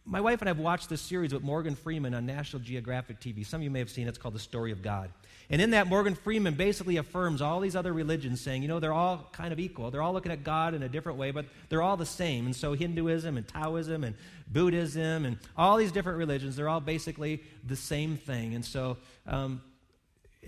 [0.07, 3.43] My wife and I have watched this series with Morgan Freeman on National Geographic TV.
[3.43, 4.09] Some of you may have seen it.
[4.09, 5.09] It's called The Story of God.
[5.49, 8.93] And in that, Morgan Freeman basically affirms all these other religions, saying, you know, they're
[8.93, 9.89] all kind of equal.
[9.89, 12.45] They're all looking at God in a different way, but they're all the same.
[12.45, 14.15] And so Hinduism and Taoism and
[14.47, 18.53] Buddhism and all these different religions, they're all basically the same thing.
[18.53, 19.59] And so, um,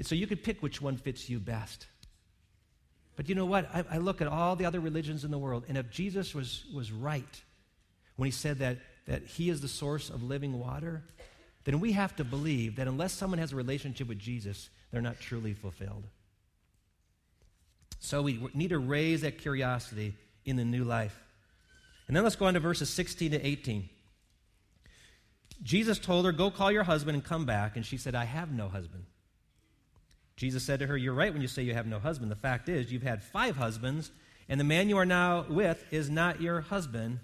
[0.03, 1.87] so you could pick which one fits you best.
[3.15, 3.67] But you know what?
[3.73, 6.65] I, I look at all the other religions in the world, and if Jesus was,
[6.71, 7.41] was right
[8.17, 11.03] when he said that that He is the source of living water,
[11.63, 15.19] then we have to believe that unless someone has a relationship with Jesus, they're not
[15.19, 16.03] truly fulfilled.
[17.99, 20.15] So we need to raise that curiosity
[20.45, 21.19] in the new life.
[22.07, 23.89] And then let's go on to verses 16 to 18.
[25.63, 27.75] Jesus told her, Go call your husband and come back.
[27.75, 29.05] And she said, I have no husband.
[30.35, 32.31] Jesus said to her, You're right when you say you have no husband.
[32.31, 34.11] The fact is, you've had five husbands,
[34.47, 37.19] and the man you are now with is not your husband.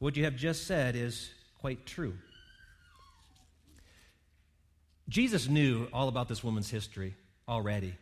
[0.00, 2.14] What you have just said is quite true.
[5.08, 7.14] Jesus knew all about this woman's history
[7.46, 7.94] already.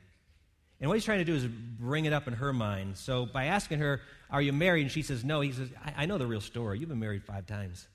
[0.80, 2.96] And what he's trying to do is bring it up in her mind.
[2.96, 4.82] So by asking her, Are you married?
[4.82, 6.78] And she says, No, he says, I, I know the real story.
[6.78, 7.86] You've been married five times.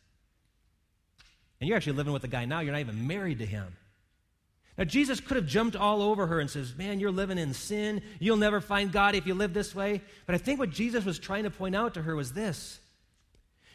[1.61, 3.77] And you're actually living with a guy now, you're not even married to him.
[4.77, 8.01] Now, Jesus could have jumped all over her and says, Man, you're living in sin.
[8.19, 10.01] You'll never find God if you live this way.
[10.25, 12.79] But I think what Jesus was trying to point out to her was this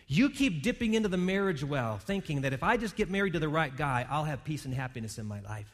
[0.08, 3.38] you keep dipping into the marriage well, thinking that if I just get married to
[3.38, 5.68] the right guy, I'll have peace and happiness in my life.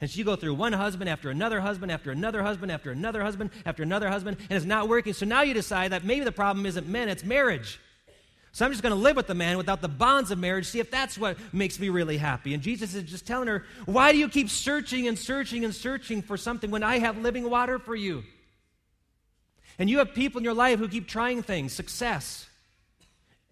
[0.00, 3.22] And so you go through one husband after another husband after another husband after another
[3.22, 5.14] husband after another husband, and it's not working.
[5.14, 7.80] So now you decide that maybe the problem isn't men, it's marriage.
[8.52, 10.80] So I'm just going to live with the man without the bonds of marriage, see
[10.80, 12.54] if that's what makes me really happy.
[12.54, 16.22] And Jesus is just telling her, Why do you keep searching and searching and searching
[16.22, 18.22] for something when I have living water for you?
[19.78, 22.48] And you have people in your life who keep trying things, success,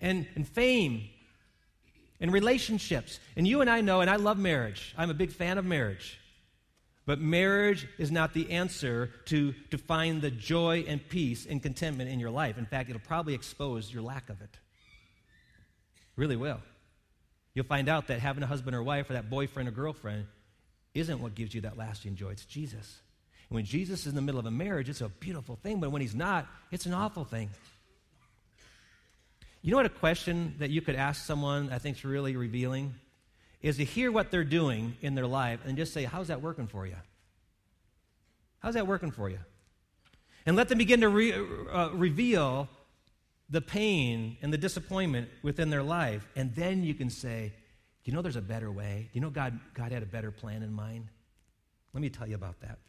[0.04, 1.08] and, and fame
[2.20, 3.18] and relationships.
[3.36, 4.94] And you and I know, and I love marriage.
[4.96, 6.20] I'm a big fan of marriage.
[7.06, 12.10] But marriage is not the answer to, to find the joy and peace and contentment
[12.10, 12.58] in your life.
[12.58, 14.58] In fact, it'll probably expose your lack of it.
[16.16, 16.60] Really will.
[17.54, 20.26] You'll find out that having a husband or wife or that boyfriend or girlfriend
[20.94, 22.30] isn't what gives you that lasting joy.
[22.30, 23.00] It's Jesus.
[23.48, 25.80] And when Jesus is in the middle of a marriage, it's a beautiful thing.
[25.80, 27.50] But when he's not, it's an awful thing.
[29.64, 32.96] You know what a question that you could ask someone I think is really revealing?
[33.62, 36.66] Is to hear what they're doing in their life and just say, How's that working
[36.66, 36.96] for you?
[38.58, 39.38] How's that working for you?
[40.44, 42.68] And let them begin to re- uh, reveal
[43.48, 46.28] the pain and the disappointment within their life.
[46.36, 47.54] And then you can say,
[48.04, 49.08] Do You know, there's a better way.
[49.14, 51.08] Do you know, God, God had a better plan in mind.
[51.94, 52.80] Let me tell you about that.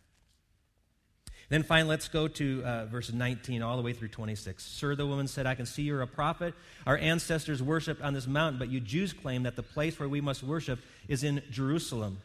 [1.50, 4.64] Then finally, let's go to uh, verse 19 all the way through 26.
[4.64, 6.54] Sir, the woman said, I can see you're a prophet.
[6.88, 10.22] Our ancestors worshiped on this mountain, but you Jews claim that the place where we
[10.22, 12.20] must worship is in Jerusalem.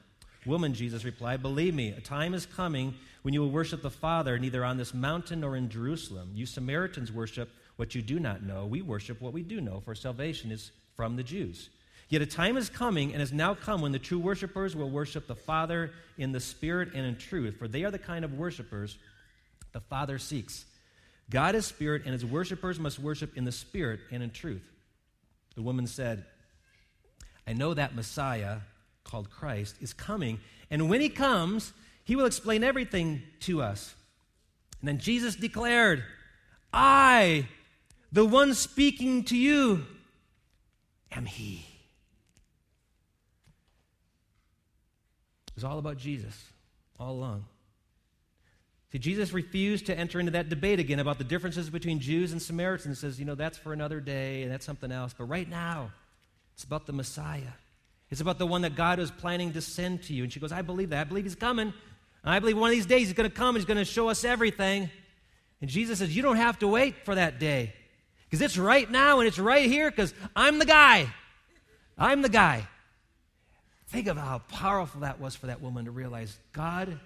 [0.47, 4.39] Woman, Jesus replied, Believe me, a time is coming when you will worship the Father
[4.39, 6.31] neither on this mountain nor in Jerusalem.
[6.35, 8.65] You Samaritans worship what you do not know.
[8.65, 11.69] We worship what we do know, for salvation is from the Jews.
[12.09, 15.29] Yet a time is coming and has now come when the true worshipers will worship
[15.29, 18.99] the Father in the Spirit and in truth, for they are the kind of worshipers
[19.73, 20.65] the Father seeks.
[21.31, 24.69] God is spirit, and his worshippers must worship in the spirit and in truth.
[25.55, 26.25] The woman said,
[27.47, 28.59] I know that Messiah,
[29.05, 31.73] called Christ, is coming, and when he comes,
[32.05, 33.95] he will explain everything to us.
[34.81, 36.03] And then Jesus declared,
[36.73, 37.49] I,
[38.13, 39.85] the one speaking to you,
[41.13, 41.67] am he.
[45.49, 46.37] It was all about Jesus
[46.99, 47.45] all along.
[48.93, 52.43] See, Jesus refused to enter into that debate again about the differences between Jews and
[52.43, 53.01] Samaritans.
[53.01, 55.15] He says, you know, that's for another day and that's something else.
[55.17, 55.93] But right now,
[56.55, 57.53] it's about the Messiah.
[58.11, 60.25] It's about the one that God is planning to send to you.
[60.25, 61.01] And she goes, I believe that.
[61.01, 61.73] I believe he's coming.
[62.25, 64.09] I believe one of these days he's going to come and he's going to show
[64.09, 64.91] us everything.
[65.61, 67.73] And Jesus says, You don't have to wait for that day
[68.25, 71.07] because it's right now and it's right here because I'm the guy.
[71.97, 72.67] I'm the guy.
[73.89, 76.99] Think of how powerful that was for that woman to realize God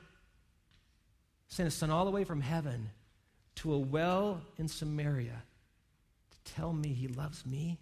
[1.48, 2.90] sent his son all the way from heaven
[3.56, 5.42] to a well in Samaria
[6.30, 7.78] to tell me he loves me.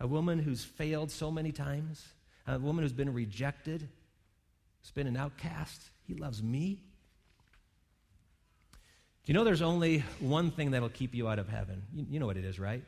[0.00, 2.06] A woman who's failed so many times,
[2.46, 3.88] a woman who's been rejected,
[4.80, 5.90] who's been an outcast.
[6.06, 6.80] He loves me.
[9.24, 11.82] Do you know there's only one thing that'll keep you out of heaven?
[11.94, 12.84] You, you know what it is, right?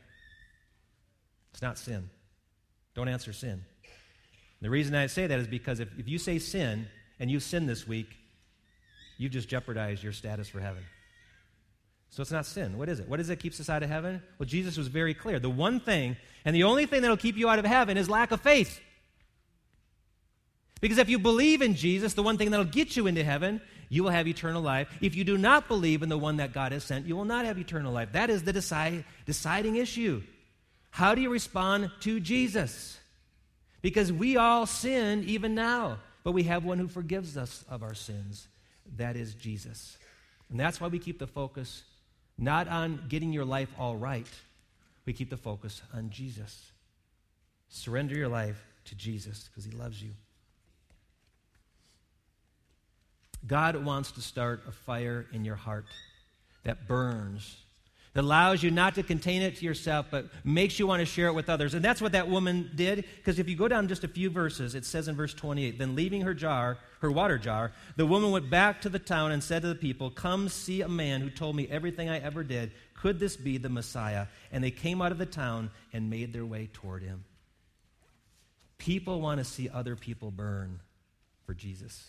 [1.53, 2.11] It's not sin.
[2.95, 3.64] Don't answer sin.
[4.61, 6.88] The reason I say that is because if, if you say sin
[7.19, 8.09] and you sin this week,
[9.18, 10.83] you've just jeopardized your status for heaven.
[12.11, 12.79] So it's not sin.
[12.79, 13.09] What is it?
[13.09, 14.22] What is it that keeps us out of heaven?
[14.38, 15.38] Well, Jesus was very clear.
[15.38, 18.31] The one thing, and the only thing that'll keep you out of heaven is lack
[18.31, 18.81] of faith.
[20.81, 24.05] Because if you believe in Jesus, the one thing that'll get you into heaven, you
[24.05, 24.88] will have eternal life.
[25.00, 27.44] If you do not believe in the one that God has sent, you will not
[27.44, 28.12] have eternal life.
[28.12, 30.22] That is the deciding issue.
[30.90, 32.98] How do you respond to Jesus?
[33.83, 37.94] Because we all sin even now, but we have one who forgives us of our
[37.94, 38.46] sins.
[38.96, 39.99] That is Jesus.
[40.51, 41.83] And that's why we keep the focus
[42.38, 44.27] not on getting your life all right,
[45.07, 46.72] we keep the focus on Jesus.
[47.68, 50.11] Surrender your life to Jesus because he loves you.
[53.46, 55.87] God wants to start a fire in your heart
[56.64, 57.57] that burns,
[58.16, 61.26] that allows you not to contain it to yourself, but makes you want to share
[61.26, 61.74] it with others.
[61.74, 64.74] And that's what that woman did, because if you go down just a few verses,
[64.74, 68.48] it says in verse 28 Then leaving her jar, her water jar, the woman went
[68.48, 71.57] back to the town and said to the people, Come see a man who told
[71.57, 72.72] me everything I ever did.
[72.94, 74.29] Could this be the Messiah?
[74.50, 77.22] And they came out of the town and made their way toward him.
[78.79, 80.81] People want to see other people burn
[81.44, 82.09] for Jesus.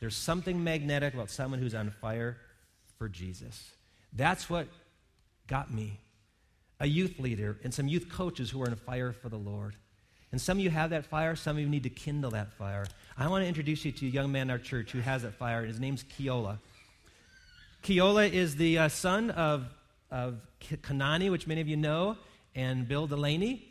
[0.00, 2.38] There's something magnetic about someone who's on fire
[2.96, 3.72] for Jesus.
[4.14, 4.68] That's what
[5.46, 6.00] got me.
[6.80, 9.76] A youth leader and some youth coaches who are on fire for the Lord.
[10.32, 12.86] And some of you have that fire, some of you need to kindle that fire.
[13.16, 15.34] I want to introduce you to a young man in our church who has that
[15.34, 16.58] fire, his name's Keola.
[17.84, 19.66] Keola is the uh, son of,
[20.10, 22.16] of Kanani, which many of you know,
[22.54, 23.64] and Bill Delaney.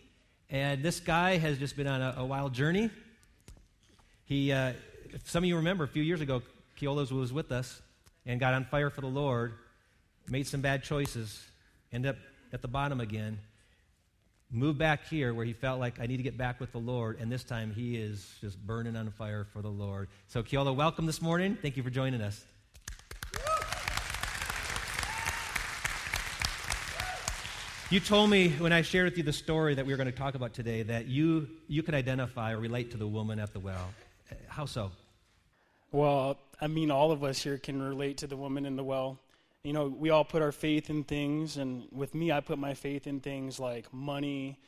[0.49, 2.89] And this guy has just been on a, a wild journey.
[4.23, 4.73] He, uh,
[5.25, 6.41] some of you remember, a few years ago,
[6.79, 7.81] Keola was with us
[8.25, 9.53] and got on fire for the Lord,
[10.29, 11.43] made some bad choices,
[11.93, 12.17] ended up
[12.51, 13.39] at the bottom again,
[14.51, 17.19] moved back here where he felt like I need to get back with the Lord,
[17.19, 20.09] and this time he is just burning on fire for the Lord.
[20.27, 21.57] So, Keola, welcome this morning.
[21.61, 22.43] Thank you for joining us.
[27.89, 30.17] You told me when I shared with you the story that we were going to
[30.17, 33.59] talk about today that you, you could identify or relate to the woman at the
[33.59, 33.93] well.
[34.47, 34.91] How so?
[35.91, 39.19] Well, I mean, all of us here can relate to the woman in the well.
[39.63, 42.73] You know, we all put our faith in things, and with me, I put my
[42.73, 44.59] faith in things like money,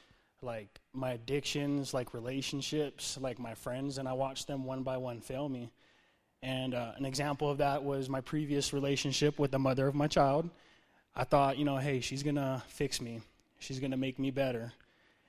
[0.41, 5.19] like my addictions, like relationships, like my friends, and I watched them one by one
[5.19, 5.69] fail me.
[6.41, 10.08] And uh, an example of that was my previous relationship with the mother of my
[10.08, 10.49] child.
[11.13, 13.19] I thought, you know, hey, she's going to fix me,
[13.60, 14.71] she's going to make me better.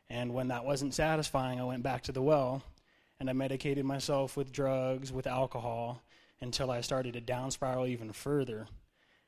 [0.09, 2.63] And when that wasn't satisfying, I went back to the well
[3.19, 6.03] and I medicated myself with drugs, with alcohol,
[6.41, 8.69] until I started to down spiral even further.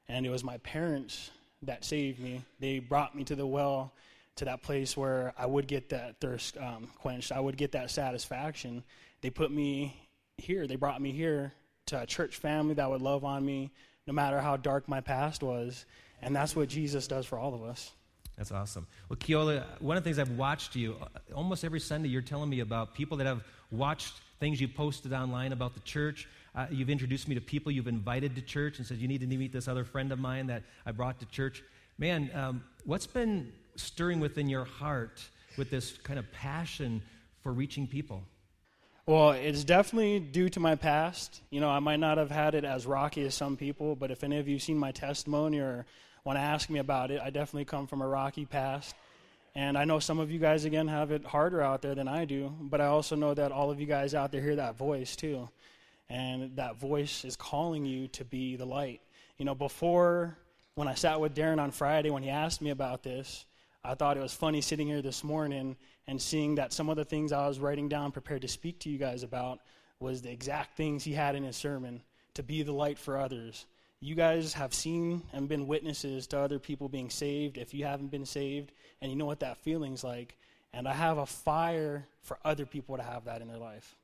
[0.09, 1.31] And it was my parents
[1.63, 2.43] that saved me.
[2.61, 3.93] They brought me to the well,
[4.37, 7.91] to that place where I would get that thirst um, quenched, I would get that
[7.91, 8.85] satisfaction.
[9.21, 9.97] They put me
[10.37, 11.53] here, they brought me here
[11.87, 13.73] to a church family that would love on me
[14.07, 15.85] no matter how dark my past was.
[16.23, 17.93] And that's what Jesus does for all of us.
[18.37, 18.87] That's awesome.
[19.09, 20.97] Well, Keola, one of the things I've watched you
[21.35, 25.53] almost every Sunday, you're telling me about people that have watched things you posted online
[25.53, 26.29] about the church.
[26.55, 29.27] Uh, you've introduced me to people you've invited to church and said, You need to
[29.27, 31.63] meet this other friend of mine that I brought to church.
[31.99, 35.23] Man, um, what's been stirring within your heart
[35.57, 37.03] with this kind of passion
[37.43, 38.23] for reaching people?
[39.07, 41.41] Well, it's definitely due to my past.
[41.51, 44.23] You know, I might not have had it as rocky as some people, but if
[44.23, 45.87] any of you have seen my testimony or
[46.25, 48.95] want to ask me about it, I definitely come from a rocky past.
[49.55, 52.27] And I know some of you guys, again, have it harder out there than I
[52.27, 55.17] do, but I also know that all of you guys out there hear that voice
[55.17, 55.49] too.
[56.11, 59.01] And that voice is calling you to be the light.
[59.37, 60.37] You know, before,
[60.75, 63.45] when I sat with Darren on Friday, when he asked me about this,
[63.85, 67.05] I thought it was funny sitting here this morning and seeing that some of the
[67.05, 69.61] things I was writing down, prepared to speak to you guys about,
[70.01, 72.03] was the exact things he had in his sermon
[72.35, 73.67] to be the light for others.
[74.01, 78.11] You guys have seen and been witnesses to other people being saved if you haven't
[78.11, 80.37] been saved, and you know what that feeling's like.
[80.73, 83.97] And I have a fire for other people to have that in their life.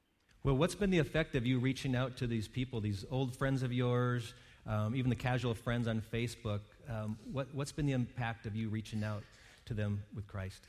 [0.45, 3.63] Well, what's been the effect of you reaching out to these people, these old friends
[3.63, 4.35] of yours,
[4.67, 6.61] um, even the casual friends on Facebook?
[6.87, 9.23] Um, what, what's been the impact of you reaching out
[9.65, 10.69] to them with Christ?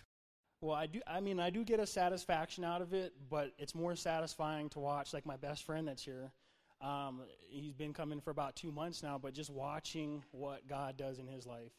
[0.61, 1.01] Well, I do.
[1.05, 4.79] I mean, I do get a satisfaction out of it, but it's more satisfying to
[4.79, 5.13] watch.
[5.13, 6.31] Like my best friend that's here,
[6.79, 11.19] um, he's been coming for about two months now, but just watching what God does
[11.19, 11.73] in his life.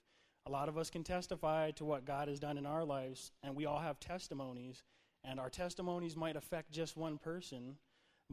[0.45, 3.57] A lot of us can testify to what God has done in our lives, and
[3.57, 4.83] we all have testimonies.
[5.29, 7.77] And our testimonies might affect just one person,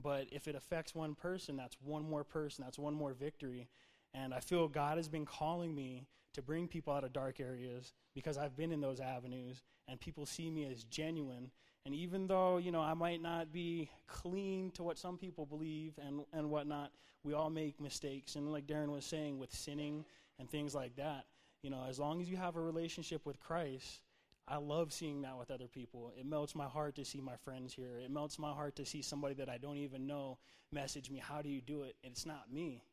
[0.02, 3.68] but if it affects one person, that's one more person, that's one more victory.
[4.14, 7.94] And I feel God has been calling me to bring people out of dark areas
[8.14, 11.52] because I've been in those avenues and people see me as genuine.
[11.86, 15.94] And even though, you know, I might not be clean to what some people believe
[16.06, 16.92] and, and whatnot,
[17.24, 18.36] we all make mistakes.
[18.36, 20.06] And like Darren was saying, with sinning
[20.40, 21.26] and things like that,
[21.64, 24.02] you know, as long as you have a relationship with Christ,
[24.48, 26.12] I love seeing that with other people.
[26.20, 28.00] It melts my heart to see my friends here.
[28.04, 30.38] It melts my heart to see somebody that I don't even know
[30.72, 31.96] message me, How do you do it?
[32.04, 32.84] And it's not me.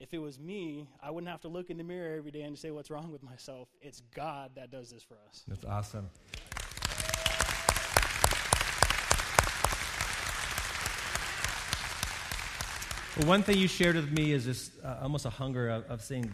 [0.00, 2.56] If it was me, I wouldn't have to look in the mirror every day and
[2.56, 3.68] say what's wrong with myself.
[3.80, 5.44] It's God that does this for us.
[5.48, 6.10] That's awesome.
[13.16, 16.02] Well, one thing you shared with me is this uh, almost a hunger of, of
[16.02, 16.32] saying,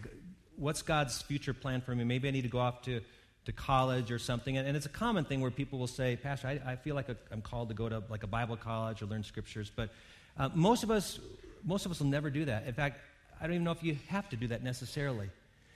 [0.57, 2.05] what's God's future plan for me?
[2.05, 3.01] Maybe I need to go off to,
[3.47, 4.57] to college or something.
[4.57, 7.11] And, and it's a common thing where people will say, Pastor, I, I feel like
[7.11, 9.71] i am called to go to like a Bible college or learn scriptures.
[9.75, 9.91] But
[10.39, 11.19] uh, most of us,
[11.65, 12.67] most of us will never do that.
[12.67, 13.01] In fact,
[13.41, 15.29] I don't even know if you have to do that necessarily.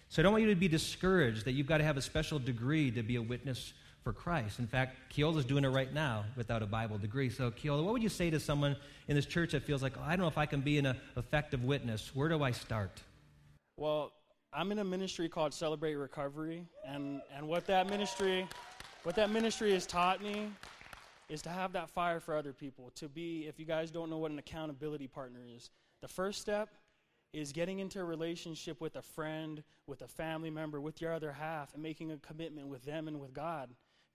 [0.08, 2.38] So I don't want you to be discouraged that you've got to have a special
[2.38, 4.58] degree to be a witness for Christ.
[4.58, 7.28] In fact, Keola's doing it right now without a Bible degree.
[7.28, 10.02] So, Keola, what would you say to someone in this church that feels like, oh,
[10.02, 12.10] I don't know if I can be an effective witness?
[12.14, 13.02] Where do I start?
[13.76, 14.12] Well,
[14.52, 18.46] I'm in a ministry called Celebrate Recovery, and, and what that ministry,
[19.02, 20.50] what that ministry has taught me
[21.28, 22.90] is to have that fire for other people.
[22.96, 25.68] To be, if you guys don't know what an accountability partner is,
[26.00, 26.70] the first step
[27.34, 31.32] is getting into a relationship with a friend, with a family member, with your other
[31.32, 33.68] half, and making a commitment with them and with God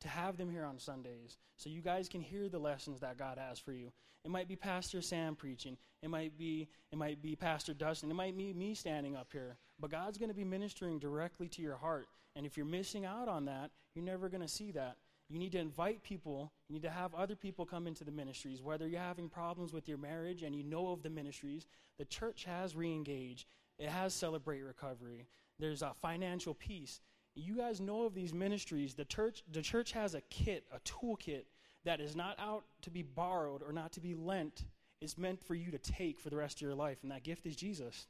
[0.04, 3.38] to have them here on Sundays so you guys can hear the lessons that God
[3.38, 3.92] has for you.
[4.24, 5.78] It might be Pastor Sam preaching.
[6.02, 8.12] It might be it might be Pastor Dustin.
[8.12, 9.58] It might be me standing up here.
[9.80, 12.08] But God's going to be ministering directly to your heart.
[12.36, 14.98] And if you're missing out on that, you're never going to see that.
[15.30, 16.52] You need to invite people.
[16.68, 18.62] You need to have other people come into the ministries.
[18.62, 21.66] Whether you're having problems with your marriage and you know of the ministries,
[21.98, 23.46] the church has reengage.
[23.80, 25.28] It has celebrate recovery.
[25.60, 27.02] There's a financial peace.
[27.36, 28.94] You guys know of these ministries.
[28.94, 31.46] The church, the church has a kit, a toolkit
[31.84, 34.66] that is not out to be borrowed or not to be lent.
[35.02, 37.46] It's meant for you to take for the rest of your life, and that gift
[37.46, 38.08] is Jesus.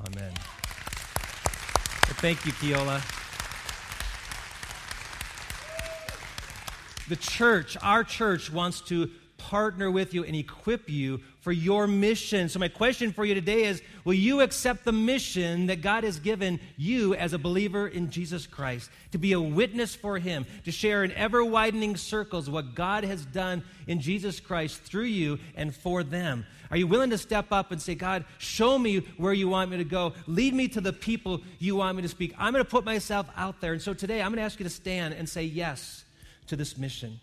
[0.00, 0.32] Amen.
[0.32, 3.02] Well, thank you, Keola.
[7.08, 12.48] The church, our church, wants to partner with you and equip you for your mission.
[12.48, 16.18] So, my question for you today is Will you accept the mission that God has
[16.18, 18.90] given you as a believer in Jesus Christ?
[19.12, 23.24] To be a witness for Him, to share in ever widening circles what God has
[23.24, 26.44] done in Jesus Christ through you and for them?
[26.70, 29.78] Are you willing to step up and say, God, show me where you want me
[29.78, 30.12] to go?
[30.26, 32.34] Lead me to the people you want me to speak.
[32.38, 33.72] I'm going to put myself out there.
[33.72, 36.04] And so today, I'm going to ask you to stand and say yes
[36.48, 37.20] to this mission.